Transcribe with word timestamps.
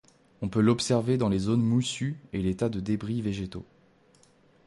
On 0.41 0.49
peut 0.49 0.61
l'observer 0.61 1.17
dans 1.19 1.29
les 1.29 1.37
zones 1.37 1.61
moussues 1.61 2.17
et 2.33 2.41
les 2.41 2.55
tas 2.55 2.69
de 2.69 2.79
débris 2.79 3.21
végétaux. 3.21 3.67